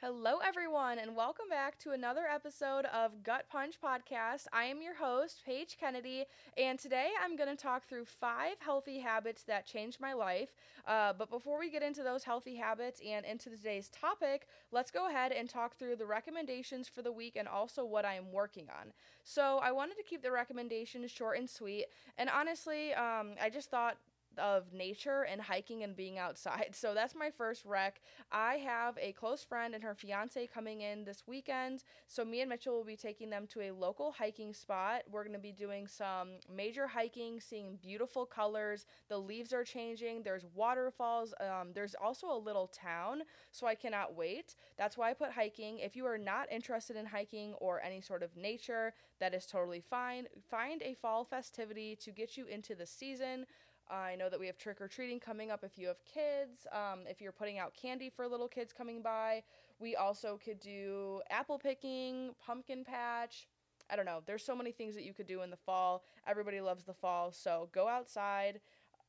[0.00, 4.46] Hello, everyone, and welcome back to another episode of Gut Punch Podcast.
[4.52, 6.24] I am your host, Paige Kennedy,
[6.56, 10.50] and today I'm going to talk through five healthy habits that changed my life.
[10.86, 15.08] Uh, but before we get into those healthy habits and into today's topic, let's go
[15.08, 18.68] ahead and talk through the recommendations for the week and also what I am working
[18.70, 18.92] on.
[19.24, 21.86] So, I wanted to keep the recommendations short and sweet,
[22.16, 23.96] and honestly, um, I just thought
[24.38, 26.70] of nature and hiking and being outside.
[26.78, 28.00] So that's my first rec.
[28.30, 31.82] I have a close friend and her fiance coming in this weekend.
[32.06, 35.02] So me and Mitchell will be taking them to a local hiking spot.
[35.10, 38.86] We're going to be doing some major hiking, seeing beautiful colors.
[39.08, 40.22] The leaves are changing.
[40.22, 41.34] There's waterfalls.
[41.40, 43.22] Um, there's also a little town.
[43.50, 44.54] So I cannot wait.
[44.76, 45.80] That's why I put hiking.
[45.80, 49.80] If you are not interested in hiking or any sort of nature, that is totally
[49.80, 50.26] fine.
[50.50, 53.46] Find a fall festivity to get you into the season.
[53.90, 56.66] I know that we have trick or treating coming up if you have kids.
[56.72, 59.42] Um, if you're putting out candy for little kids coming by,
[59.80, 63.48] we also could do apple picking, pumpkin patch.
[63.90, 64.22] I don't know.
[64.26, 66.04] There's so many things that you could do in the fall.
[66.26, 68.60] Everybody loves the fall, so go outside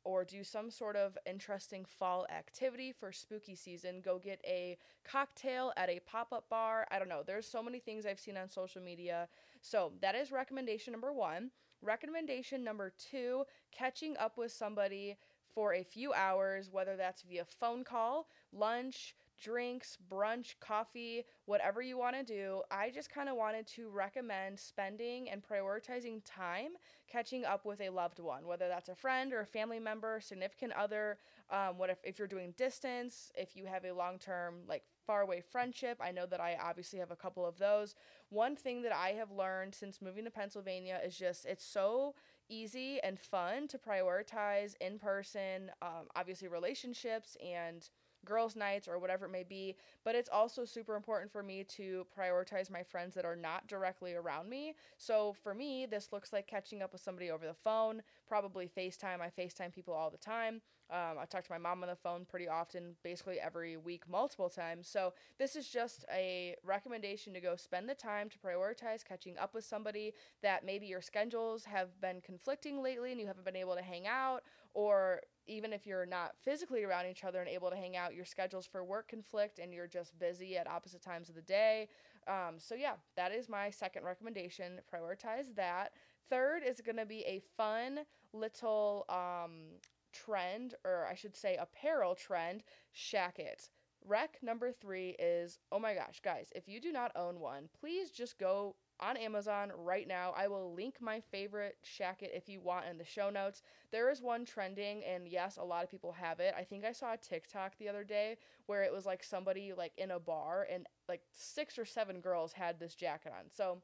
[0.05, 4.01] or do some sort of interesting fall activity for spooky season.
[4.03, 6.87] Go get a cocktail at a pop up bar.
[6.89, 7.23] I don't know.
[7.25, 9.27] There's so many things I've seen on social media.
[9.61, 11.51] So that is recommendation number one.
[11.81, 15.17] Recommendation number two catching up with somebody
[15.53, 21.97] for a few hours, whether that's via phone call, lunch, drinks, brunch, coffee, whatever you
[21.97, 22.61] want to do.
[22.69, 26.71] I just kind of wanted to recommend spending and prioritizing time
[27.09, 30.73] catching up with a loved one, whether that's a friend or a family member, significant
[30.73, 31.17] other.
[31.49, 35.21] Um, what if, if you're doing distance, if you have a long term, like far
[35.21, 35.97] away friendship.
[35.99, 37.95] I know that I obviously have a couple of those.
[38.29, 42.13] One thing that I have learned since moving to Pennsylvania is just it's so
[42.47, 47.89] easy and fun to prioritize in person, um, obviously, relationships and
[48.23, 49.75] girls' nights or whatever it may be.
[50.05, 54.13] But it's also super important for me to prioritize my friends that are not directly
[54.13, 54.75] around me.
[54.99, 59.21] So for me, this looks like catching up with somebody over the phone, probably FaceTime.
[59.21, 60.61] I FaceTime people all the time.
[60.91, 64.49] Um, I talk to my mom on the phone pretty often, basically every week, multiple
[64.49, 64.87] times.
[64.87, 69.53] So this is just a recommendation to go spend the time to prioritize catching up
[69.53, 73.75] with somebody that maybe your schedules have been conflicting lately and you haven't been able
[73.75, 74.41] to hang out
[74.73, 78.25] or even if you're not physically around each other and able to hang out, your
[78.25, 81.87] schedules for work conflict and you're just busy at opposite times of the day.
[82.27, 84.79] Um, so, yeah, that is my second recommendation.
[84.93, 85.91] Prioritize that.
[86.29, 88.01] Third is going to be a fun
[88.33, 89.79] little um,
[90.11, 92.63] trend, or I should say apparel trend,
[92.95, 93.69] Shacket.
[94.05, 98.11] Rec number three is oh my gosh, guys, if you do not own one, please
[98.11, 100.33] just go on Amazon right now.
[100.35, 103.61] I will link my favorite shacket if you want in the show notes.
[103.91, 106.53] There is one trending and yes, a lot of people have it.
[106.57, 109.93] I think I saw a TikTok the other day where it was like somebody like
[109.97, 113.49] in a bar and like six or seven girls had this jacket on.
[113.49, 113.81] So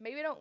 [0.00, 0.40] maybe don't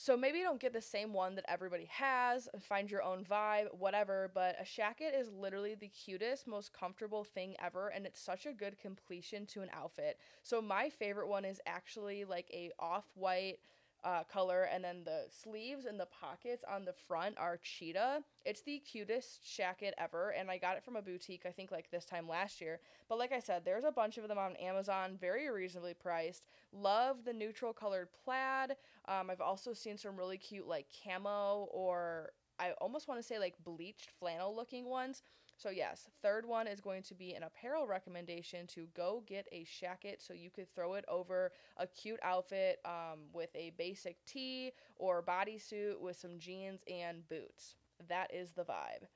[0.00, 3.74] so maybe you don't get the same one that everybody has, find your own vibe,
[3.76, 8.46] whatever, but a shacket is literally the cutest, most comfortable thing ever and it's such
[8.46, 10.20] a good completion to an outfit.
[10.44, 13.58] So my favorite one is actually like a off-white
[14.04, 18.22] uh, color, and then the sleeves and the pockets on the front are cheetah.
[18.44, 21.90] It's the cutest jacket ever, and I got it from a boutique, I think like
[21.90, 22.80] this time last year.
[23.08, 26.46] But like I said, there's a bunch of them on Amazon, very reasonably priced.
[26.72, 28.76] Love the neutral colored plaid.
[29.06, 33.38] Um, I've also seen some really cute like camo or I almost want to say
[33.38, 35.22] like bleached flannel looking ones.
[35.58, 39.64] So, yes, third one is going to be an apparel recommendation to go get a
[39.64, 44.70] shacket so you could throw it over a cute outfit um, with a basic tee
[44.94, 47.74] or bodysuit with some jeans and boots.
[48.08, 49.08] That is the vibe.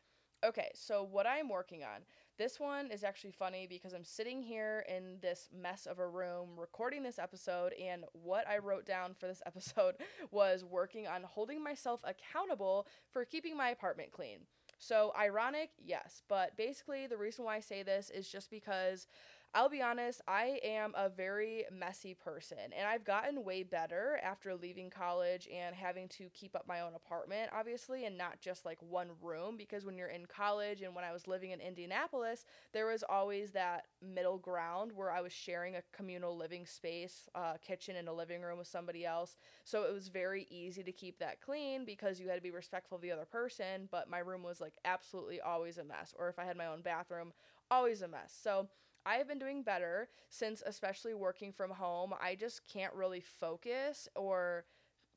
[0.44, 2.00] Okay, so what I'm working on.
[2.36, 6.48] This one is actually funny because I'm sitting here in this mess of a room
[6.56, 9.94] recording this episode, and what I wrote down for this episode
[10.32, 14.38] was working on holding myself accountable for keeping my apartment clean.
[14.82, 19.06] So, ironic, yes, but basically, the reason why I say this is just because
[19.54, 24.54] I'll be honest, I am a very messy person, and I've gotten way better after
[24.54, 28.78] leaving college and having to keep up my own apartment, obviously, and not just like
[28.81, 29.58] one room.
[29.58, 33.50] Because when you're in college and when I was living in Indianapolis, there was always
[33.50, 38.12] that middle ground where I was sharing a communal living space, uh, kitchen, and a
[38.14, 39.37] living room with somebody else.
[39.64, 42.96] So it was very easy to keep that clean because you had to be respectful
[42.96, 46.14] of the other person, but my room was like absolutely always a mess.
[46.19, 47.34] Or if I had my own bathroom,
[47.70, 48.34] always a mess.
[48.43, 48.69] So,
[49.04, 52.14] I have been doing better since, especially working from home.
[52.20, 54.64] I just can't really focus or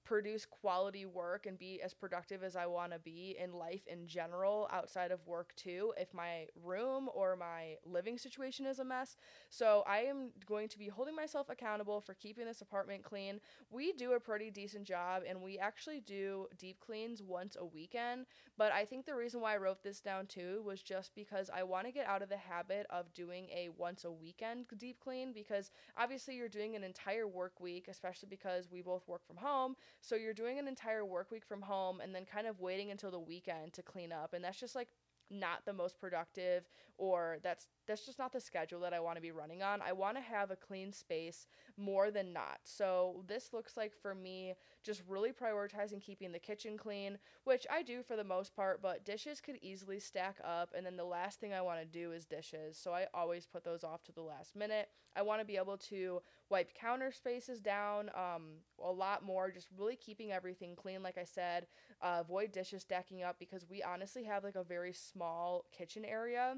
[0.05, 4.07] produce quality work and be as productive as I want to be in life in
[4.07, 9.17] general outside of work too if my room or my living situation is a mess.
[9.49, 13.39] So I am going to be holding myself accountable for keeping this apartment clean.
[13.71, 18.27] We do a pretty decent job and we actually do deep cleans once a weekend,
[18.57, 21.63] but I think the reason why I wrote this down too was just because I
[21.63, 25.33] want to get out of the habit of doing a once a weekend deep clean
[25.33, 29.75] because obviously you're doing an entire work week, especially because we both work from home.
[30.01, 33.11] So you're doing an entire work week from home and then kind of waiting until
[33.11, 34.33] the weekend to clean up.
[34.33, 34.89] And that's just like
[35.31, 39.21] not the most productive or that's that's just not the schedule that I want to
[39.21, 39.81] be running on.
[39.81, 41.47] I want to have a clean space
[41.77, 42.59] more than not.
[42.63, 44.53] So this looks like for me
[44.83, 49.05] just really prioritizing keeping the kitchen clean, which I do for the most part, but
[49.05, 52.25] dishes could easily stack up and then the last thing I want to do is
[52.25, 52.77] dishes.
[52.77, 54.89] So I always put those off to the last minute.
[55.15, 59.67] I want to be able to wipe counter spaces down um, a lot more, just
[59.77, 61.67] really keeping everything clean like I said.
[62.01, 66.55] Uh, avoid dishes stacking up because we honestly have like a very small kitchen area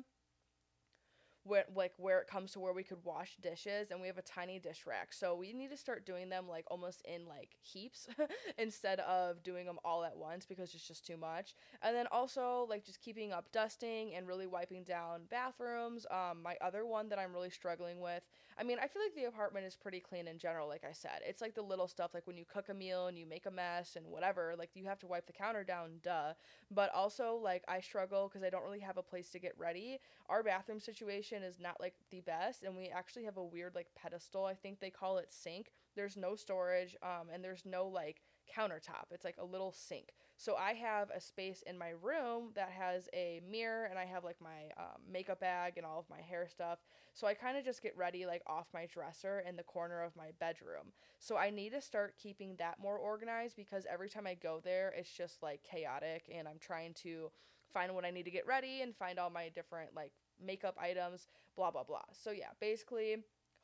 [1.47, 4.21] where like where it comes to where we could wash dishes and we have a
[4.21, 5.13] tiny dish rack.
[5.13, 8.07] So we need to start doing them like almost in like heaps
[8.57, 11.55] instead of doing them all at once because it's just too much.
[11.81, 16.05] And then also like just keeping up dusting and really wiping down bathrooms.
[16.11, 18.23] Um my other one that i'm really struggling with
[18.59, 21.21] i mean i feel like the apartment is pretty clean in general like i said.
[21.27, 23.51] It's like the little stuff like when you cook a meal and you make a
[23.51, 26.33] mess and whatever like you have to wipe the counter down duh.
[26.71, 29.99] But also like i struggle because i don't really have a place to get ready.
[30.29, 33.87] Our bathroom situation is not like the best and we actually have a weird like
[33.95, 35.71] pedestal i think they call it sink.
[35.95, 38.21] There's no storage um, and there's no like
[38.55, 39.11] countertop.
[39.11, 40.09] It's like a little sink.
[40.37, 44.23] So i have a space in my room that has a mirror and i have
[44.23, 46.79] like my um, makeup bag and all of my hair stuff.
[47.13, 50.15] So i kind of just get ready like off my dresser in the corner of
[50.15, 50.93] my bedroom.
[51.19, 54.93] So i need to start keeping that more organized because every time i go there
[54.97, 57.31] it's just like chaotic and i'm trying to
[57.73, 60.11] find what i need to get ready and find all my different like
[60.43, 62.01] makeup items, blah, blah, blah.
[62.13, 63.17] So, yeah, basically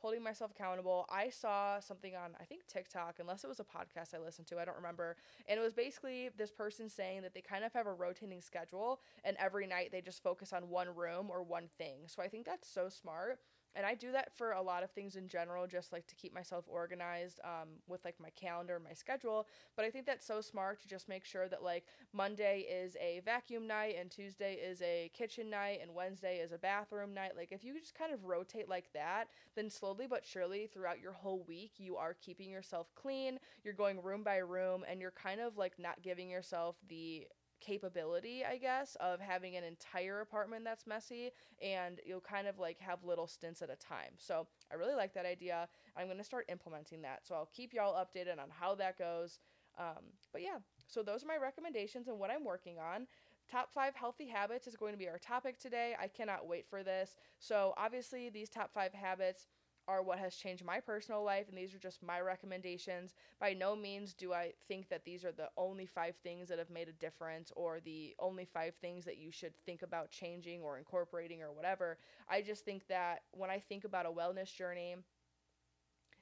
[0.04, 1.06] holding myself accountable.
[1.10, 4.60] I saw something on, I think, TikTok, unless it was a podcast I listened to,
[4.60, 5.16] I don't remember.
[5.48, 9.00] And it was basically this person saying that they kind of have a rotating schedule
[9.24, 12.00] and every night they just focus on one room or one thing.
[12.08, 13.40] So I think that's so smart
[13.76, 16.34] and I do that for a lot of things in general, just like to keep
[16.34, 19.48] myself organized um, with like my calendar my schedule.
[19.76, 23.22] But I think that's so smart to just make sure that like Monday is a
[23.26, 27.32] vacuum night and Tuesday is a kitchen night and Wednesday is a bathroom night.
[27.36, 29.26] Like if you just kind of rotate like that,
[29.56, 33.40] then slowly but surely throughout your whole week, you are keeping yourself clean.
[33.64, 37.28] You're going room by room and you're kind of like not giving yourself the
[37.64, 41.32] capability, I guess, of having an entire apartment that's messy
[41.62, 44.12] and you'll kind of like have little stints at a time.
[44.18, 45.68] So I really like that idea.
[45.96, 47.26] I'm going to start implementing that.
[47.26, 49.40] So I'll keep y'all updated on how that goes.
[49.80, 50.58] Um, but yeah,
[50.88, 53.08] so those are my recommendations and what I'm working on.
[53.52, 55.96] Top five healthy habits is going to be our topic today.
[56.00, 57.16] I cannot wait for this.
[57.40, 59.48] So, obviously, these top five habits
[59.88, 63.14] are what has changed my personal life, and these are just my recommendations.
[63.40, 66.70] By no means do I think that these are the only five things that have
[66.70, 70.78] made a difference or the only five things that you should think about changing or
[70.78, 71.98] incorporating or whatever.
[72.30, 74.96] I just think that when I think about a wellness journey,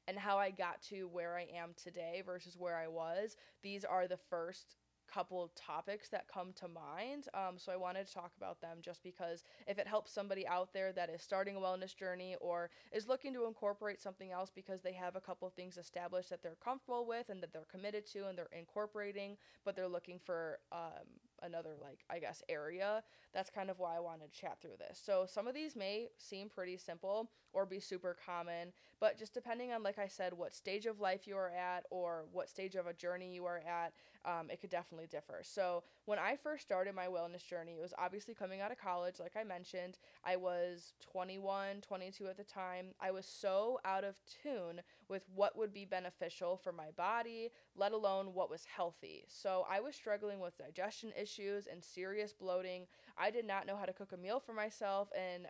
[0.08, 4.08] and how I got to where I am today versus where I was, these are
[4.08, 4.76] the first
[5.14, 7.28] couple topics that come to mind.
[7.34, 10.74] Um, so I wanted to talk about them just because if it helps somebody out
[10.74, 14.82] there that is starting a wellness journey or is looking to incorporate something else because
[14.82, 18.28] they have a couple things established that they're comfortable with and that they're committed to
[18.28, 21.08] and they're incorporating, but they're looking for um,
[21.42, 23.04] another like I guess area.
[23.34, 25.00] That's kind of why I wanted to chat through this.
[25.04, 29.72] So some of these may seem pretty simple or be super common, but just depending
[29.72, 32.88] on like I said what stage of life you are at or what stage of
[32.88, 33.94] a journey you are at,
[34.26, 35.42] um, it could definitely differ.
[35.44, 39.20] So when I first started my wellness journey, it was obviously coming out of college
[39.20, 39.98] like I mentioned.
[40.24, 42.88] I was 21, 22 at the time.
[43.00, 47.92] I was so out of tune with what would be beneficial for my body, let
[47.92, 49.26] alone what was healthy.
[49.28, 52.86] So I was struggling with digestion issues and serious bloating.
[53.18, 55.48] I did not know how to cook a meal for myself, and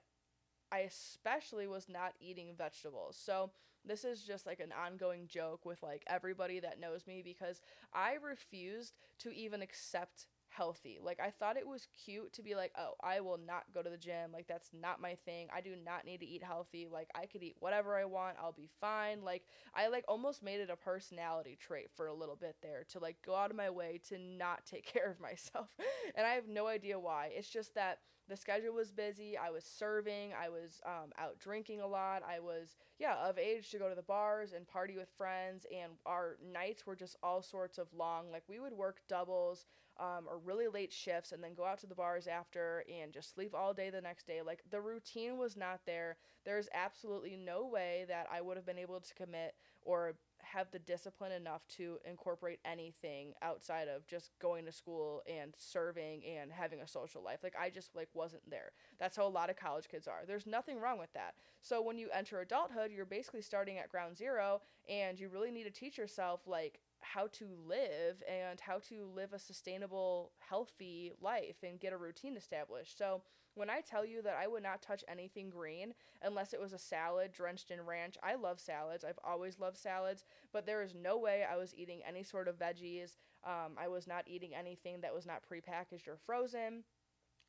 [0.72, 3.18] I especially was not eating vegetables.
[3.22, 3.52] So
[3.86, 7.62] this is just like an ongoing joke with like everybody that knows me because
[7.94, 11.00] I refused to even accept healthy.
[11.02, 13.90] Like I thought it was cute to be like, "Oh, I will not go to
[13.90, 14.32] the gym.
[14.32, 15.48] Like that's not my thing.
[15.56, 16.88] I do not need to eat healthy.
[16.92, 18.38] Like I could eat whatever I want.
[18.42, 19.44] I'll be fine." Like
[19.74, 23.18] I like almost made it a personality trait for a little bit there to like
[23.26, 25.68] go out of my way to not take care of myself.
[26.16, 27.32] and I have no idea why.
[27.36, 29.38] It's just that the schedule was busy.
[29.38, 30.32] I was serving.
[30.40, 32.22] I was um, out drinking a lot.
[32.28, 35.66] I was, yeah, of age to go to the bars and party with friends.
[35.72, 38.32] And our nights were just all sorts of long.
[38.32, 39.66] Like we would work doubles
[40.02, 43.34] um, or really late shifts and then go out to the bars after and just
[43.36, 44.42] sleep all day the next day.
[44.44, 46.18] Like the routine was not there.
[46.44, 49.54] There's absolutely no way that I would have been able to commit
[49.84, 55.54] or have the discipline enough to incorporate anything outside of just going to school and
[55.56, 57.40] serving and having a social life.
[57.44, 58.72] Like I just like wasn't there.
[59.00, 60.22] That's how a lot of college kids are.
[60.26, 61.36] There's nothing wrong with that.
[61.62, 65.66] So when you enter adulthood, you're basically starting at ground zero and you really need
[65.66, 71.58] to teach yourself like how to live and how to live a sustainable, healthy life
[71.64, 72.98] and get a routine established.
[72.98, 76.72] So, when I tell you that I would not touch anything green unless it was
[76.72, 79.04] a salad drenched in ranch, I love salads.
[79.04, 82.58] I've always loved salads, but there is no way I was eating any sort of
[82.58, 83.18] veggies.
[83.44, 86.86] Um, I was not eating anything that was not prepackaged or frozen.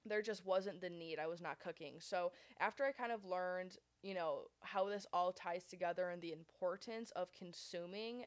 [0.05, 1.21] There just wasn't the need.
[1.21, 1.95] I was not cooking.
[2.01, 6.33] So, after I kind of learned, you know, how this all ties together and the
[6.33, 8.25] importance of consuming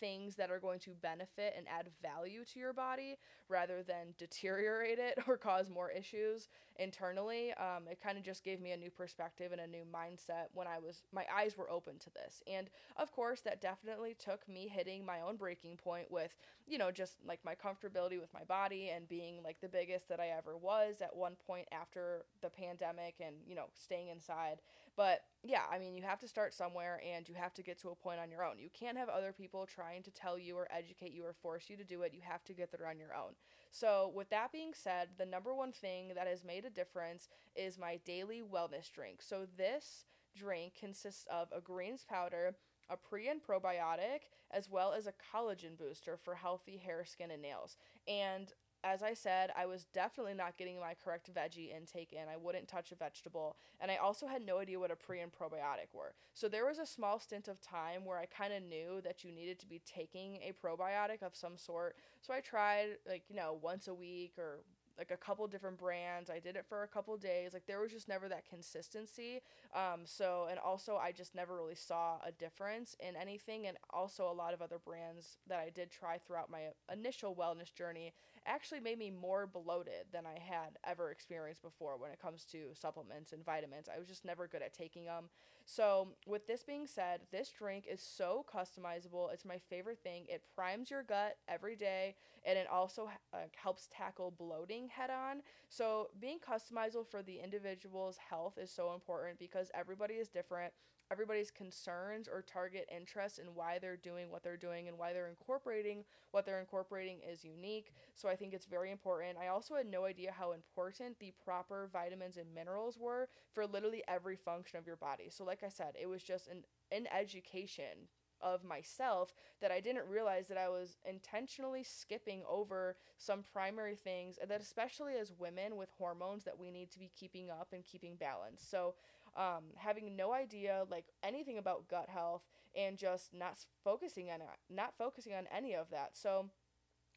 [0.00, 3.16] things that are going to benefit and add value to your body
[3.48, 6.48] rather than deteriorate it or cause more issues
[6.78, 7.52] internally.
[7.54, 10.66] Um, it kind of just gave me a new perspective and a new mindset when
[10.66, 12.42] I was, my eyes were open to this.
[12.46, 16.34] And of course, that definitely took me hitting my own breaking point with,
[16.66, 20.20] you know, just like my comfortability with my body and being like the biggest that
[20.20, 24.60] I ever was at one point after the pandemic and, you know, staying inside.
[24.96, 27.90] But yeah, I mean, you have to start somewhere and you have to get to
[27.90, 28.58] a point on your own.
[28.58, 31.76] You can't have other people trying to tell you or educate you or force you
[31.76, 32.12] to do it.
[32.12, 33.34] You have to get there on your own.
[33.70, 37.78] So, with that being said, the number one thing that has made a difference is
[37.78, 39.20] my daily wellness drink.
[39.22, 40.06] So, this
[40.36, 42.54] drink consists of a greens powder,
[42.88, 47.42] a pre and probiotic, as well as a collagen booster for healthy hair, skin, and
[47.42, 47.76] nails.
[48.06, 48.52] And
[48.84, 52.28] as I said, I was definitely not getting my correct veggie intake in.
[52.32, 53.56] I wouldn't touch a vegetable.
[53.80, 56.14] And I also had no idea what a pre and probiotic were.
[56.34, 59.32] So there was a small stint of time where I kind of knew that you
[59.32, 61.96] needed to be taking a probiotic of some sort.
[62.20, 64.60] So I tried, like, you know, once a week or
[64.98, 66.28] like a couple different brands.
[66.28, 67.52] I did it for a couple days.
[67.52, 69.40] Like there was just never that consistency.
[69.74, 73.66] Um, so and also I just never really saw a difference in anything.
[73.66, 76.62] And also a lot of other brands that I did try throughout my
[76.92, 78.12] initial wellness journey
[78.46, 82.68] actually made me more bloated than I had ever experienced before when it comes to
[82.74, 83.88] supplements and vitamins.
[83.94, 85.28] I was just never good at taking them.
[85.70, 89.30] So, with this being said, this drink is so customizable.
[89.30, 90.24] It's my favorite thing.
[90.26, 92.14] It primes your gut every day
[92.46, 95.42] and it also uh, helps tackle bloating head on.
[95.68, 100.72] So, being customizable for the individual's health is so important because everybody is different
[101.10, 105.28] everybody's concerns or target interests and why they're doing what they're doing and why they're
[105.28, 107.92] incorporating what they're incorporating is unique.
[108.14, 109.38] So I think it's very important.
[109.38, 114.02] I also had no idea how important the proper vitamins and minerals were for literally
[114.08, 115.28] every function of your body.
[115.30, 118.08] So like I said, it was just an an education
[118.40, 124.38] of myself that I didn't realize that I was intentionally skipping over some primary things
[124.46, 128.16] that especially as women with hormones that we need to be keeping up and keeping
[128.16, 128.70] balanced.
[128.70, 128.94] So
[129.36, 132.42] um, having no idea like anything about gut health
[132.76, 136.10] and just not focusing on not focusing on any of that.
[136.14, 136.50] So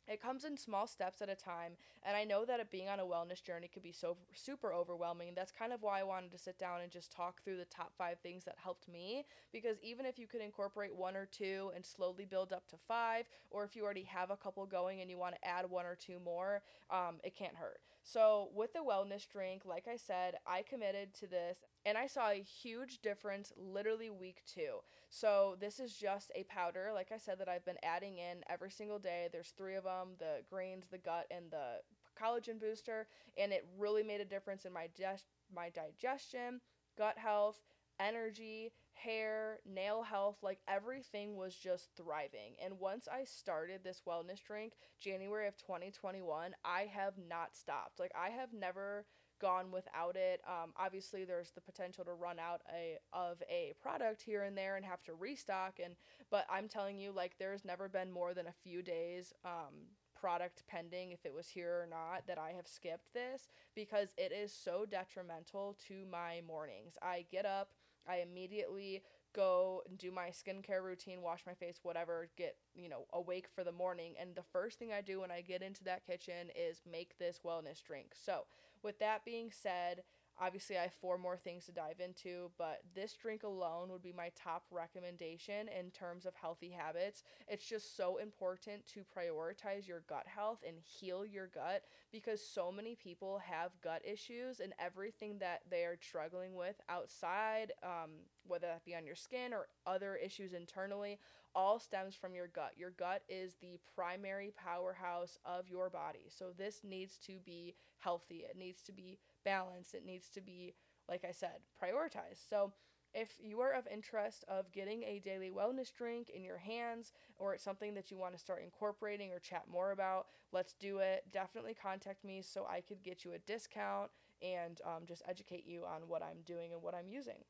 [0.08, 3.00] it comes in small steps at a time, and I know that it being on
[3.00, 5.34] a wellness journey could be so super overwhelming.
[5.36, 7.94] That's kind of why I wanted to sit down and just talk through the top
[7.98, 9.26] five things that helped me.
[9.54, 13.26] Because even if you could incorporate one or two and slowly build up to five,
[13.52, 15.96] or if you already have a couple going and you want to add one or
[15.96, 17.80] two more, um, it can't hurt.
[18.04, 22.30] So, with the wellness drink, like I said, I committed to this and I saw
[22.30, 24.80] a huge difference literally week two.
[25.10, 28.72] So, this is just a powder, like I said, that I've been adding in every
[28.72, 29.30] single day.
[29.32, 31.82] There's three of them the greens, the gut, and the
[32.20, 33.08] collagen booster.
[33.38, 36.60] And it really made a difference in my, digest- my digestion,
[36.98, 37.62] gut health,
[38.00, 38.72] energy,
[39.04, 42.56] hair, nail health, like everything was just thriving.
[42.64, 48.00] And once I started this wellness drink, January of 2021, I have not stopped.
[48.00, 49.06] Like I have never
[49.42, 50.42] gone without it.
[50.48, 54.76] Um, obviously, there's the potential to run out a of a product here and there
[54.76, 55.80] and have to restock.
[55.84, 55.96] And
[56.30, 59.34] but I'm telling you, like there's never been more than a few days.
[59.44, 59.88] Um,
[60.20, 64.32] product pending if it was here or not that I have skipped this because it
[64.32, 66.94] is so detrimental to my mornings.
[67.02, 67.70] I get up
[68.08, 69.04] I immediately
[69.34, 73.64] go and do my skincare routine, wash my face, whatever, get, you know, awake for
[73.64, 74.14] the morning.
[74.20, 77.40] And the first thing I do when I get into that kitchen is make this
[77.46, 78.14] wellness drink.
[78.14, 78.46] So,
[78.84, 80.04] with that being said,
[80.42, 84.12] Obviously, I have four more things to dive into, but this drink alone would be
[84.12, 87.22] my top recommendation in terms of healthy habits.
[87.48, 92.72] It's just so important to prioritize your gut health and heal your gut because so
[92.72, 98.10] many people have gut issues and everything that they are struggling with outside, um,
[98.48, 101.20] whether that be on your skin or other issues internally,
[101.54, 102.72] all stems from your gut.
[102.78, 106.26] Your gut is the primary powerhouse of your body.
[106.30, 108.44] So this needs to be healthy.
[108.50, 109.94] It needs to be balanced.
[109.94, 110.76] It needs to be,
[111.10, 112.48] like I said, prioritized.
[112.50, 112.74] So
[113.14, 117.54] if you are of interest of getting a daily wellness drink in your hands or
[117.54, 121.26] it's something that you want to start incorporating or chat more about let's do it
[121.30, 124.10] definitely contact me so i could get you a discount
[124.42, 127.44] and um, just educate you on what i'm doing and what i'm using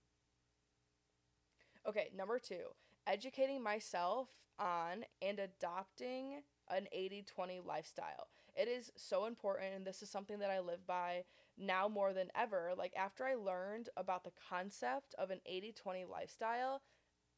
[1.88, 2.74] okay number two
[3.06, 4.30] educating myself
[4.60, 8.28] on and adopting an 80 20 lifestyle.
[8.56, 11.24] It is so important, and this is something that I live by
[11.58, 12.72] now more than ever.
[12.78, 16.82] Like, after I learned about the concept of an 80 20 lifestyle,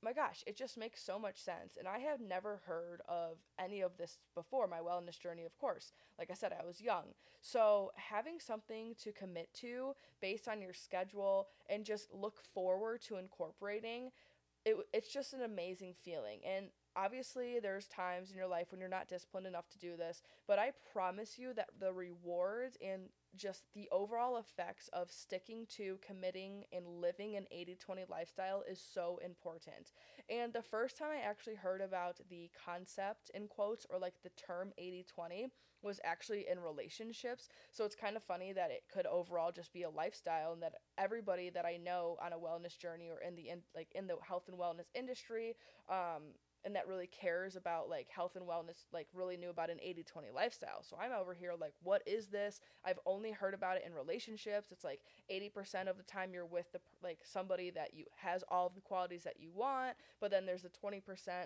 [0.02, 1.78] my gosh, it just makes so much sense.
[1.78, 5.94] And I have never heard of any of this before my wellness journey, of course.
[6.20, 7.14] Like I said, I was young.
[7.42, 13.18] So, having something to commit to based on your schedule and just look forward to
[13.18, 14.12] incorporating
[14.66, 16.40] it, it's just an amazing feeling.
[16.46, 20.22] And obviously, there's times in your life when you're not disciplined enough to do this,
[20.48, 25.98] but I promise you that the rewards and just the overall effects of sticking to
[26.06, 29.92] committing and living an 80 20 lifestyle is so important.
[30.30, 34.30] And the first time I actually heard about the concept in quotes or like the
[34.30, 35.48] term 80 20
[35.82, 37.50] was actually in relationships.
[37.72, 40.76] So it's kind of funny that it could overall just be a lifestyle and that
[40.98, 44.16] everybody that I know on a wellness journey or in the in, like in the
[44.26, 45.56] health and wellness industry
[45.90, 46.24] um
[46.66, 50.34] and that really cares about like health and wellness like really knew about an 80-20
[50.34, 50.82] lifestyle.
[50.82, 52.60] So i'm over here like what is this?
[52.86, 54.72] I've only heard about it in relationships.
[54.72, 55.02] It's like
[55.32, 58.82] 80% of the time you're with the like somebody that you has all of the
[58.82, 61.02] qualities that you want but then there's the 20%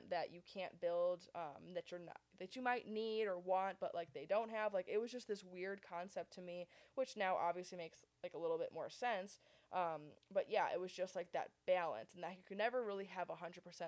[0.09, 3.95] that you can't build um, that you're not that you might need or want but
[3.95, 4.73] like they don't have.
[4.73, 8.37] Like it was just this weird concept to me which now obviously makes like a
[8.37, 9.39] little bit more sense
[9.73, 10.01] um,
[10.33, 13.27] but yeah, it was just like that balance, and that you can never really have
[13.27, 13.33] 100%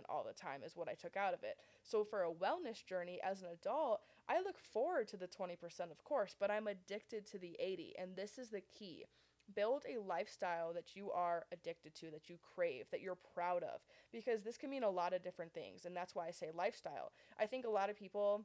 [0.10, 1.58] all the time, is what I took out of it.
[1.84, 5.56] So, for a wellness journey as an adult, I look forward to the 20%,
[5.92, 9.06] of course, but I'm addicted to the 80, and this is the key.
[9.56, 13.80] Build a lifestyle that you are addicted to, that you crave, that you're proud of,
[14.12, 17.14] because this can mean a lot of different things, and that's why I say lifestyle.
[17.40, 18.44] I think a lot of people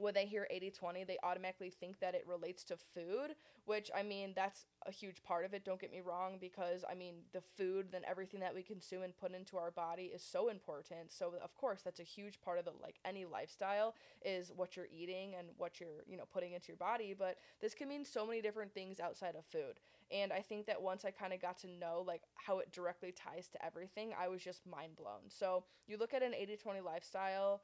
[0.00, 3.34] when they hear 80 20, they automatically think that it relates to food,
[3.66, 5.64] which I mean, that's a huge part of it.
[5.64, 9.16] Don't get me wrong, because I mean, the food, then everything that we consume and
[9.16, 11.12] put into our body is so important.
[11.12, 14.88] So, of course, that's a huge part of the like any lifestyle is what you're
[14.90, 17.14] eating and what you're, you know, putting into your body.
[17.16, 19.80] But this can mean so many different things outside of food.
[20.10, 23.12] And I think that once I kind of got to know like how it directly
[23.12, 25.28] ties to everything, I was just mind blown.
[25.28, 27.60] So, you look at an 80 20 lifestyle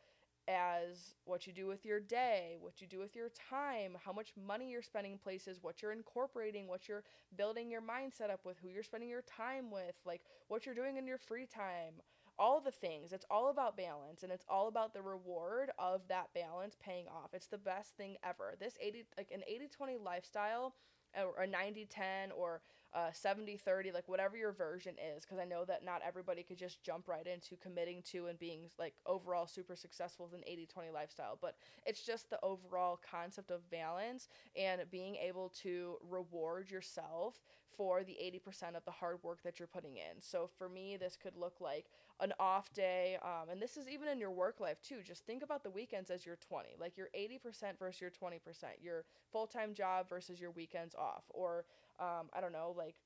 [0.49, 4.33] as what you do with your day, what you do with your time, how much
[4.47, 7.03] money you're spending places, what you're incorporating, what you're
[7.37, 10.97] building your mindset up with, who you're spending your time with, like what you're doing
[10.97, 11.95] in your free time,
[12.39, 13.13] all the things.
[13.13, 17.31] It's all about balance and it's all about the reward of that balance paying off.
[17.33, 18.55] It's the best thing ever.
[18.59, 20.75] This 80 like an 80/20 lifestyle
[21.17, 22.61] or a 90/10 or
[22.97, 26.57] uh, 70 30 like whatever your version is because i know that not everybody could
[26.57, 30.65] just jump right into committing to and being like overall super successful with an 80
[30.67, 36.71] 20 lifestyle but it's just the overall concept of balance and being able to reward
[36.71, 37.43] yourself
[37.77, 40.21] for the 80% of the hard work that you're putting in.
[40.21, 41.87] So for me this could look like
[42.21, 44.99] an off day um, and this is even in your work life too.
[45.05, 48.41] Just think about the weekends as your 20 like your 80% versus your 20%
[48.83, 51.65] your full-time job versus your weekends off or
[51.99, 52.97] um, I don't know, like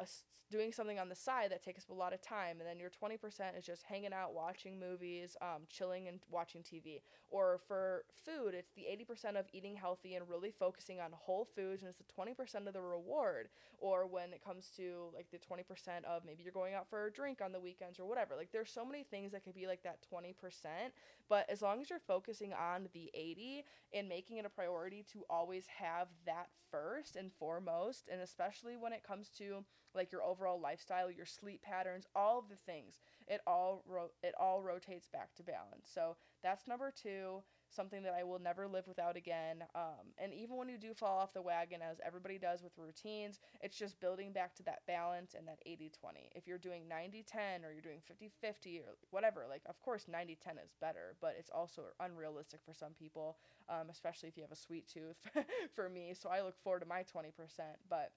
[0.00, 0.06] a,
[0.50, 2.90] doing something on the side that takes up a lot of time, and then your
[2.90, 3.16] 20%
[3.56, 7.00] is just hanging out, watching movies, um, chilling, and watching TV.
[7.30, 11.82] Or for food, it's the 80% of eating healthy and really focusing on whole foods,
[11.82, 13.48] and it's the 20% of the reward.
[13.78, 17.12] Or when it comes to like the 20% of maybe you're going out for a
[17.12, 18.34] drink on the weekends or whatever.
[18.36, 20.34] Like there's so many things that could be like that 20%,
[21.28, 25.24] but as long as you're focusing on the 80 and making it a priority to
[25.30, 30.60] always have that first and foremost, and especially when it comes to like your overall
[30.60, 33.00] lifestyle, your sleep patterns, all of the things.
[33.26, 35.88] It all ro- it all rotates back to balance.
[35.92, 37.42] So that's number 2.
[37.72, 39.62] something that I will never live without again.
[39.76, 43.38] Um, and even when you do fall off the wagon, as everybody does with routines,
[43.60, 46.30] it's just building back to that balance and that 80 20.
[46.34, 50.06] If you're doing 90 10 or you're doing 50 50 or whatever, like, of course,
[50.08, 53.36] 90 10 is better, but it's also unrealistic for some people,
[53.68, 55.18] um, especially if you have a sweet tooth
[55.74, 56.12] for me.
[56.14, 57.30] So I look forward to my 20%.
[57.88, 58.10] But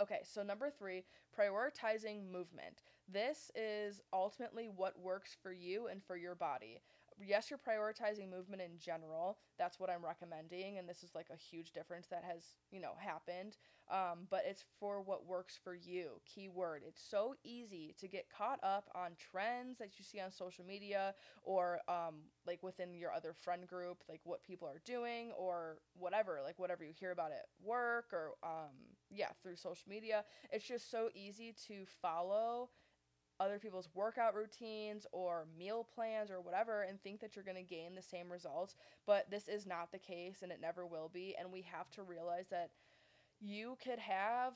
[0.00, 1.04] Okay, so number three,
[1.36, 2.82] prioritizing movement.
[3.08, 6.82] This is ultimately what works for you and for your body
[7.26, 9.38] yes, you're prioritizing movement in general.
[9.58, 12.92] That's what I'm recommending, and this is like a huge difference that has you know
[12.98, 13.56] happened.
[13.90, 16.20] Um, but it's for what works for you.
[16.26, 16.82] Keyword.
[16.86, 21.14] It's so easy to get caught up on trends that you see on social media
[21.42, 26.40] or um, like within your other friend group, like what people are doing or whatever,
[26.44, 28.76] like whatever you hear about at work or um,
[29.10, 30.24] yeah through social media.
[30.50, 32.70] It's just so easy to follow
[33.40, 37.62] other people's workout routines or meal plans or whatever and think that you're going to
[37.62, 38.74] gain the same results.
[39.06, 41.36] But this is not the case and it never will be.
[41.38, 42.70] And we have to realize that
[43.40, 44.54] you could have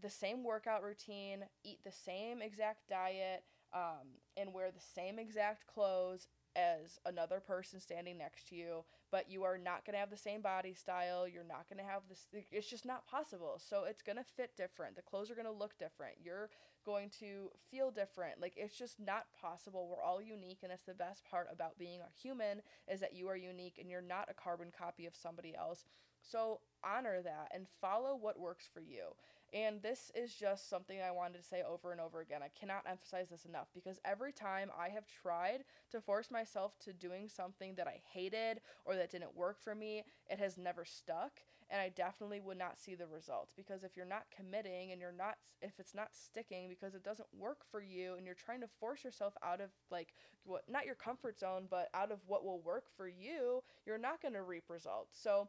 [0.00, 5.66] the same workout routine, eat the same exact diet, um, and wear the same exact
[5.66, 10.10] clothes as another person standing next to you, but you are not going to have
[10.10, 11.28] the same body style.
[11.28, 13.60] You're not going to have this, it's just not possible.
[13.64, 14.96] So it's going to fit different.
[14.96, 16.16] The clothes are going to look different.
[16.20, 16.50] You're
[16.84, 18.40] going to feel different.
[18.40, 19.86] Like it's just not possible.
[19.88, 22.60] We're all unique and that's the best part about being a human
[22.92, 25.84] is that you are unique and you're not a carbon copy of somebody else.
[26.20, 29.14] So honor that and follow what works for you.
[29.52, 32.40] And this is just something I wanted to say over and over again.
[32.42, 36.92] I cannot emphasize this enough because every time I have tried to force myself to
[36.92, 41.40] doing something that I hated or that didn't work for me, it has never stuck.
[41.70, 45.12] And I definitely would not see the results because if you're not committing and you're
[45.12, 48.68] not, if it's not sticking because it doesn't work for you and you're trying to
[48.80, 52.60] force yourself out of like what, not your comfort zone, but out of what will
[52.60, 55.18] work for you, you're not going to reap results.
[55.20, 55.48] So,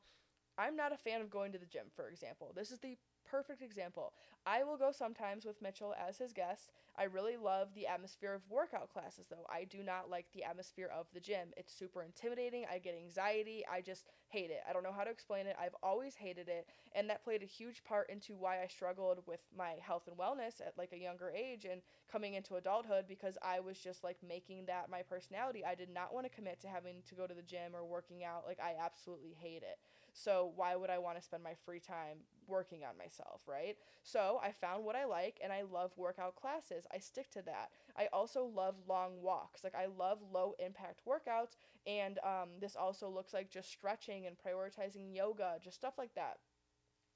[0.58, 2.53] I'm not a fan of going to the gym, for example.
[2.55, 2.97] This is the
[3.36, 4.13] perfect example.
[4.45, 6.71] I will go sometimes with Mitchell as his guest.
[6.98, 9.45] I really love the atmosphere of workout classes, though.
[9.50, 11.50] I do not like the atmosphere of the gym.
[11.58, 12.65] It's super intimidating.
[12.71, 13.65] I get anxiety.
[13.69, 14.62] I just hate it.
[14.69, 15.58] I don't know how to explain it.
[15.60, 16.67] I've always hated it.
[16.93, 20.62] And that played a huge part into why I struggled with my health and wellness
[20.65, 24.67] at like a younger age and coming into adulthood because I was just like making
[24.67, 25.65] that my personality.
[25.65, 28.24] I did not want to commit to having to go to the gym or working
[28.24, 28.45] out.
[28.48, 29.78] Like, I absolutely hate it.
[30.17, 33.75] So why would I want to spend my free time working on myself, right?
[34.04, 36.88] So I found what I like and I love workout classes.
[36.93, 37.69] I stick to that.
[37.97, 39.63] I also love long walks.
[39.63, 44.38] Like I love low impact workouts and um, this also looks like just stretching and
[44.38, 46.38] prioritizing yoga, just stuff like that.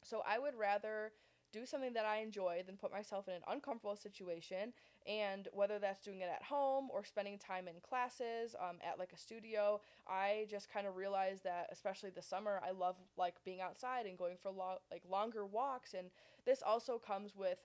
[0.04, 1.12] So I would rather
[1.52, 4.74] do something that I enjoy than put myself in an uncomfortable situation.
[5.10, 9.12] And whether that's doing it at home or spending time in classes um, at like
[9.12, 13.60] a studio, I just kind of realized that, especially the summer, I love like being
[13.60, 15.96] outside and going for lo- like longer walks.
[15.96, 16.12] And
[16.46, 17.58] this also comes with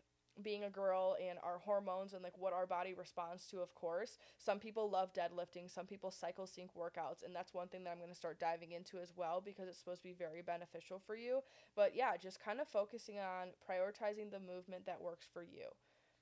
[0.43, 4.17] being a girl and our hormones and like what our body responds to of course.
[4.39, 5.71] Some people love deadlifting.
[5.71, 7.23] Some people cycle sync workouts.
[7.25, 9.79] And that's one thing that i'm going to start diving into as well because it's
[9.79, 11.43] supposed to be very beneficial for you.
[11.77, 15.69] But yeah just kind of focusing on prioritizing the movement that works for you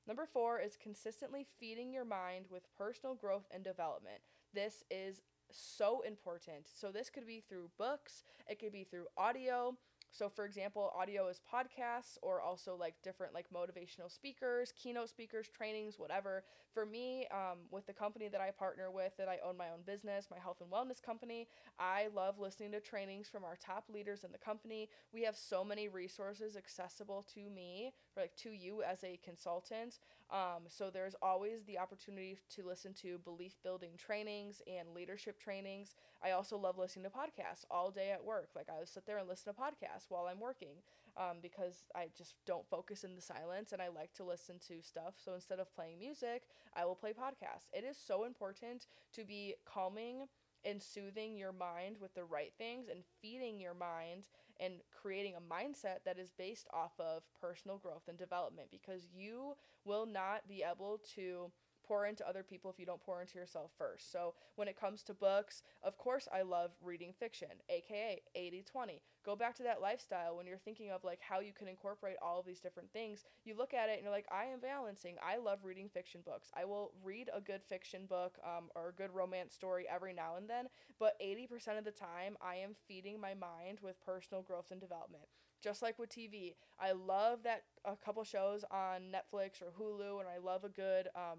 [0.06, 4.20] number four is consistently feeding your mind with personal growth and development
[4.54, 9.76] this is so important so this could be through books it could be through audio
[10.12, 15.48] so, for example, audio is podcasts or also like different like motivational speakers, keynote speakers,
[15.48, 16.44] trainings, whatever.
[16.74, 19.80] For me, um, with the company that I partner with, that I own my own
[19.86, 24.22] business, my health and wellness company, I love listening to trainings from our top leaders
[24.22, 24.90] in the company.
[25.14, 29.98] We have so many resources accessible to me, like to you as a consultant.
[30.30, 35.94] Um, so there's always the opportunity to listen to belief building trainings and leadership trainings.
[36.24, 38.48] I also love listening to podcasts all day at work.
[38.56, 40.76] Like I sit there and listen to podcasts while I'm working
[41.16, 44.82] um, because I just don't focus in the silence and I like to listen to
[44.82, 45.14] stuff.
[45.22, 46.42] So instead of playing music,
[46.74, 47.68] I will play podcasts.
[47.72, 50.28] It is so important to be calming
[50.64, 54.28] and soothing your mind with the right things and feeding your mind
[54.60, 59.54] and creating a mindset that is based off of personal growth and development because you
[59.84, 61.50] will not be able to
[61.86, 64.10] pour into other people if you don't pour into yourself first.
[64.10, 69.02] So, when it comes to books, of course, I love reading fiction, aka 80 20.
[69.24, 72.40] Go back to that lifestyle when you're thinking of like how you can incorporate all
[72.40, 73.24] of these different things.
[73.44, 75.16] You look at it and you're like, I am balancing.
[75.22, 76.50] I love reading fiction books.
[76.56, 80.36] I will read a good fiction book um, or a good romance story every now
[80.36, 80.66] and then,
[80.98, 85.24] but 80% of the time, I am feeding my mind with personal growth and development
[85.62, 86.54] just like with TV.
[86.78, 91.08] I love that a couple shows on Netflix or Hulu, and I love a good
[91.14, 91.38] um,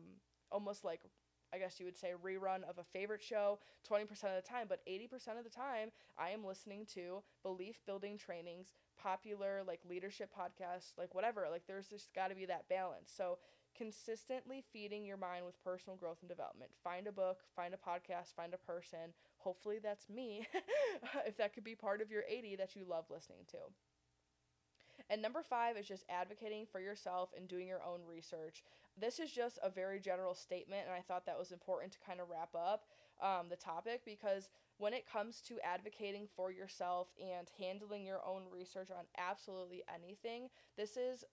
[0.53, 1.01] almost like
[1.53, 4.81] I guess you would say, rerun of a favorite show 20% of the time, but
[4.87, 10.97] 80% of the time, I am listening to belief building trainings, popular like leadership podcasts,
[10.97, 11.45] like whatever.
[11.51, 13.13] Like there's just got to be that balance.
[13.15, 13.37] So
[13.77, 16.71] consistently feeding your mind with personal growth and development.
[16.83, 19.13] Find a book, find a podcast, find a person.
[19.37, 20.47] Hopefully that's me,
[21.27, 23.57] if that could be part of your 80 that you love listening to.
[25.09, 28.63] And number five is just advocating for yourself and doing your own research.
[28.99, 32.19] This is just a very general statement, and I thought that was important to kind
[32.19, 32.85] of wrap up
[33.21, 38.43] um, the topic because when it comes to advocating for yourself and handling your own
[38.51, 41.23] research on absolutely anything, this is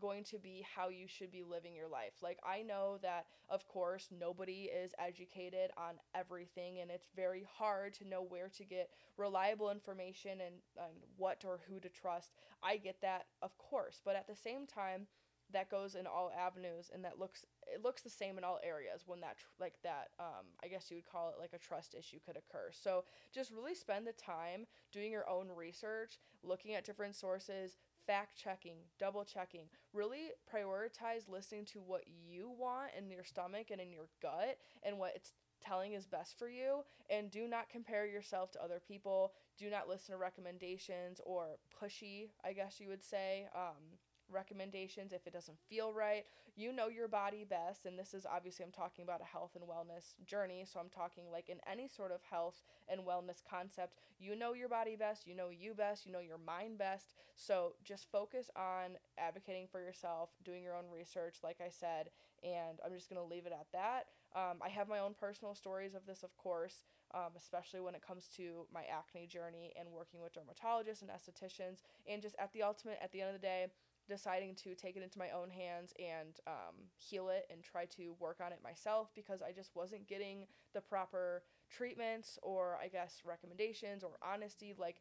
[0.00, 2.12] going to be how you should be living your life.
[2.22, 7.94] Like, I know that, of course, nobody is educated on everything, and it's very hard
[7.94, 12.32] to know where to get reliable information and, and what or who to trust.
[12.62, 15.06] I get that, of course, but at the same time,
[15.52, 19.02] that goes in all avenues and that looks it looks the same in all areas
[19.06, 22.18] when that like that um, i guess you would call it like a trust issue
[22.24, 27.14] could occur so just really spend the time doing your own research looking at different
[27.14, 27.76] sources
[28.06, 29.66] fact checking, double checking.
[29.92, 34.98] Really prioritize listening to what you want in your stomach and in your gut and
[34.98, 35.32] what it's
[35.64, 36.82] telling is best for you.
[37.10, 39.32] And do not compare yourself to other people.
[39.58, 43.46] Do not listen to recommendations or pushy, I guess you would say.
[43.54, 43.91] Um,
[44.32, 46.24] recommendations if it doesn't feel right.
[46.56, 49.64] You know your body best, and this is obviously I'm talking about a health and
[49.64, 53.94] wellness journey, so I'm talking like in any sort of health and wellness concept.
[54.20, 57.14] You know your body best, you know you best, you know your mind best.
[57.34, 62.10] So just focus on advocating for yourself, doing your own research, like I said,
[62.42, 64.06] and I'm just gonna leave it at that.
[64.34, 68.06] Um, I have my own personal stories of this, of course, um, especially when it
[68.06, 72.62] comes to my acne journey and working with dermatologists and estheticians, and just at the
[72.62, 73.66] ultimate, at the end of the day
[74.08, 78.14] deciding to take it into my own hands and um, heal it and try to
[78.18, 83.22] work on it myself because I just wasn't getting the proper treatments or I guess
[83.24, 84.74] recommendations or honesty.
[84.76, 84.96] Like,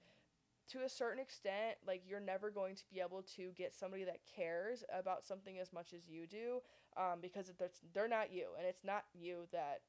[0.69, 4.19] to a certain extent, like, you're never going to be able to get somebody that
[4.35, 6.61] cares about something as much as you do
[6.95, 9.81] um, because they're, they're not you and it's not you that.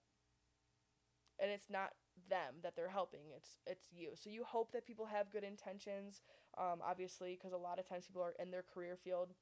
[1.38, 1.90] And it's not
[2.29, 6.22] them that they're helping it's it's you so you hope that people have good intentions
[6.59, 9.35] um, obviously because a lot of times people are in their career field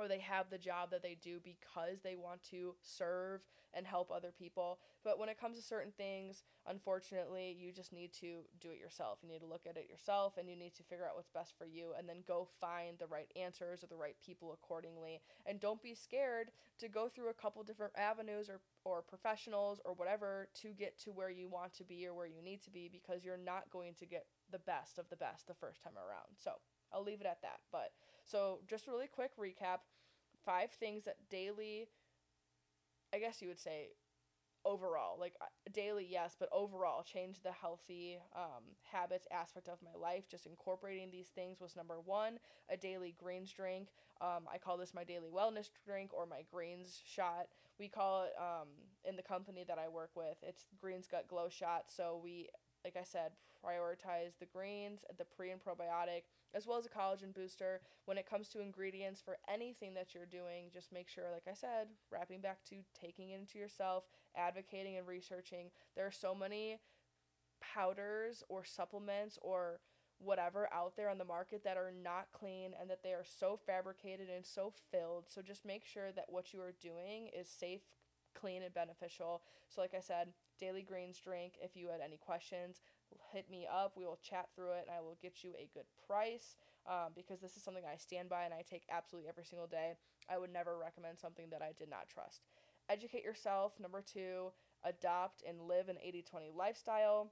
[0.00, 3.42] or they have the job that they do because they want to serve
[3.74, 4.78] and help other people.
[5.04, 9.18] But when it comes to certain things, unfortunately, you just need to do it yourself.
[9.22, 11.52] You need to look at it yourself and you need to figure out what's best
[11.56, 15.20] for you and then go find the right answers or the right people accordingly.
[15.44, 19.92] And don't be scared to go through a couple different avenues or or professionals or
[19.94, 22.88] whatever to get to where you want to be or where you need to be
[22.90, 26.36] because you're not going to get the best of the best the first time around.
[26.36, 26.52] So,
[26.92, 27.60] I'll leave it at that.
[27.70, 27.92] But
[28.24, 29.80] so, just a really quick recap
[30.44, 31.86] five things that daily,
[33.14, 33.90] I guess you would say,
[34.64, 39.98] overall, like uh, daily, yes, but overall, change the healthy um, habits aspect of my
[39.98, 40.28] life.
[40.28, 42.38] Just incorporating these things was number one.
[42.70, 43.88] A daily greens drink.
[44.20, 47.48] Um, I call this my daily wellness drink or my greens shot.
[47.78, 48.68] We call it um,
[49.08, 51.84] in the company that I work with, it's Greens Gut Glow Shot.
[51.88, 52.48] So we
[52.84, 53.32] like I said,
[53.64, 56.22] prioritize the greens, the pre and probiotic,
[56.54, 57.80] as well as a collagen booster.
[58.06, 61.54] When it comes to ingredients for anything that you're doing, just make sure, like I
[61.54, 64.04] said, wrapping back to taking it into yourself,
[64.36, 65.70] advocating and researching.
[65.96, 66.78] There are so many
[67.60, 69.80] powders or supplements or
[70.18, 73.58] whatever out there on the market that are not clean and that they are so
[73.66, 75.24] fabricated and so filled.
[75.28, 77.80] So just make sure that what you are doing is safe,
[78.34, 79.42] clean, and beneficial.
[79.68, 81.54] So, like I said, Daily Greens drink.
[81.62, 82.82] If you had any questions,
[83.32, 83.92] hit me up.
[83.96, 87.40] We will chat through it and I will get you a good price um, because
[87.40, 89.94] this is something I stand by and I take absolutely every single day.
[90.28, 92.42] I would never recommend something that I did not trust.
[92.90, 93.74] Educate yourself.
[93.80, 94.50] Number two,
[94.84, 97.30] adopt and live an 80 20 lifestyle.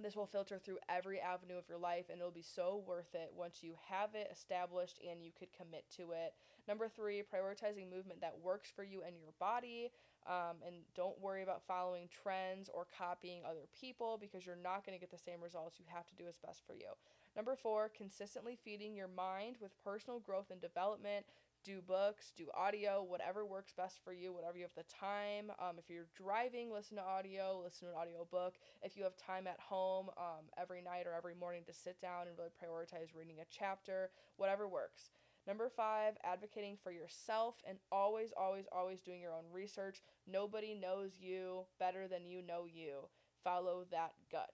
[0.00, 3.30] This will filter through every avenue of your life and it'll be so worth it
[3.34, 6.34] once you have it established and you could commit to it.
[6.66, 9.90] Number three, prioritizing movement that works for you and your body.
[10.26, 14.98] Um, and don't worry about following trends or copying other people because you're not going
[14.98, 15.78] to get the same results.
[15.78, 16.88] You have to do what's best for you.
[17.36, 21.26] Number four, consistently feeding your mind with personal growth and development.
[21.64, 25.50] Do books, do audio, whatever works best for you, whatever you have the time.
[25.58, 28.56] Um, if you're driving, listen to audio, listen to an audio book.
[28.82, 32.28] If you have time at home um, every night or every morning to sit down
[32.28, 35.10] and really prioritize reading a chapter, whatever works.
[35.46, 40.02] Number five, advocating for yourself and always, always, always doing your own research.
[40.30, 43.08] Nobody knows you better than you know you.
[43.42, 44.52] Follow that gut.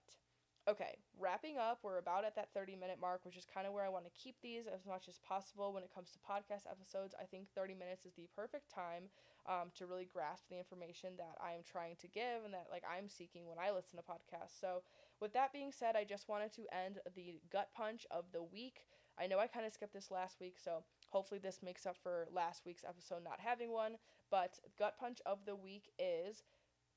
[0.69, 3.83] Okay, wrapping up, we're about at that 30 minute mark, which is kind of where
[3.83, 7.15] I want to keep these as much as possible when it comes to podcast episodes.
[7.19, 9.09] I think 30 minutes is the perfect time
[9.49, 12.83] um, to really grasp the information that I am trying to give and that like
[12.85, 14.59] I'm seeking when I listen to podcasts.
[14.59, 14.83] So,
[15.19, 18.85] with that being said, I just wanted to end the gut punch of the week.
[19.19, 22.27] I know I kind of skipped this last week, so hopefully this makes up for
[22.31, 23.97] last week's episode not having one.
[24.29, 26.43] But gut punch of the week is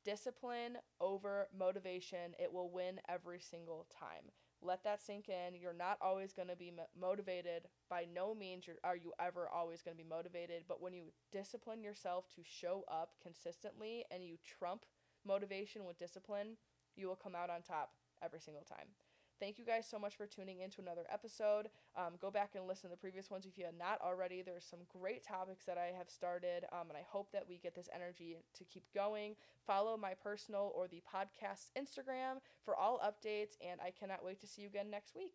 [0.04, 2.34] discipline over motivation.
[2.38, 4.30] It will win every single time.
[4.62, 5.54] Let that sink in.
[5.54, 7.68] You're not always going to be motivated.
[7.90, 10.64] By no means are you ever always going to be motivated.
[10.68, 14.86] But when you discipline yourself to show up consistently and you trump
[15.26, 16.56] motivation with discipline,
[16.96, 18.88] you will come out on top every single time.
[19.44, 21.68] Thank you guys so much for tuning in to another episode.
[21.98, 24.40] Um, go back and listen to the previous ones if you have not already.
[24.40, 27.74] There's some great topics that I have started, um, and I hope that we get
[27.74, 29.36] this energy to keep going.
[29.66, 34.46] Follow my personal or the podcast Instagram for all updates, and I cannot wait to
[34.46, 35.34] see you again next week.